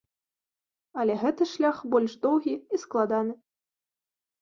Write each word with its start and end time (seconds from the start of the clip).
Але 1.03 1.17
гэты 1.25 1.47
шлях 1.53 1.83
больш 1.93 2.17
доўгі 2.27 2.59
і 2.73 2.83
складаны. 2.89 3.33